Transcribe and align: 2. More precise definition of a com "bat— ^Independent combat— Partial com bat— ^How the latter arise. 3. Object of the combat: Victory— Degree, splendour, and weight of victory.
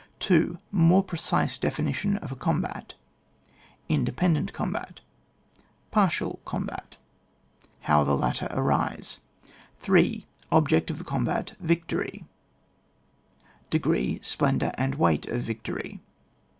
2. 0.19 0.57
More 0.71 1.03
precise 1.03 1.59
definition 1.59 2.17
of 2.17 2.31
a 2.31 2.35
com 2.35 2.59
"bat— 2.63 2.95
^Independent 3.87 4.51
combat— 4.51 4.99
Partial 5.91 6.39
com 6.43 6.65
bat— 6.65 6.97
^How 7.85 8.03
the 8.03 8.17
latter 8.17 8.47
arise. 8.49 9.19
3. 9.77 10.25
Object 10.51 10.89
of 10.89 10.97
the 10.97 11.03
combat: 11.03 11.53
Victory— 11.59 12.25
Degree, 13.69 14.19
splendour, 14.23 14.71
and 14.75 14.95
weight 14.95 15.27
of 15.27 15.43
victory. 15.43 15.99